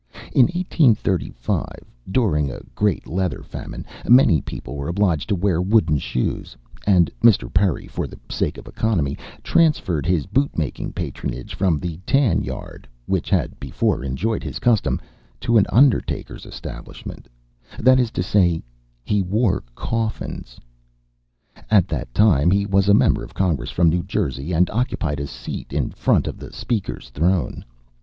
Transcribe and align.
In 0.33 0.45
1835, 0.45 1.63
during 2.09 2.49
a 2.49 2.61
great 2.73 3.05
leather 3.05 3.43
famine, 3.43 3.85
many 4.09 4.41
people 4.41 4.75
were 4.75 4.87
obliged 4.87 5.29
to 5.29 5.35
wear 5.35 5.61
wooden 5.61 5.99
shoes, 5.99 6.57
and 6.87 7.11
Mr. 7.23 7.53
Perry, 7.53 7.85
for 7.85 8.07
the 8.07 8.17
sake 8.27 8.57
of 8.57 8.65
economy, 8.67 9.15
transferred 9.43 10.07
his 10.07 10.25
bootmaking 10.25 10.93
patronage 10.95 11.53
from 11.53 11.77
the 11.77 11.97
tan 12.07 12.41
yard 12.41 12.87
which 13.05 13.29
had 13.29 13.59
before 13.59 14.03
enjoyed 14.03 14.41
his 14.43 14.57
custom, 14.57 14.99
to 15.39 15.55
an 15.57 15.67
undertaker's 15.71 16.47
establishment 16.47 17.27
that 17.77 17.99
is 17.99 18.09
to 18.09 18.23
say, 18.23 18.63
he 19.03 19.21
wore 19.21 19.63
coffins. 19.75 20.59
At 21.69 21.87
that 21.89 22.11
time 22.15 22.49
he 22.49 22.65
was 22.65 22.89
a 22.89 22.95
member 22.95 23.23
of 23.23 23.35
Congress 23.35 23.69
from 23.69 23.89
New 23.89 24.01
Jersey, 24.01 24.51
and 24.51 24.67
occupied 24.71 25.19
a 25.19 25.27
seat 25.27 25.71
in 25.71 25.91
front 25.91 26.25
of 26.25 26.39
the 26.39 26.51
Speaker's 26.51 27.09
throne. 27.09 27.63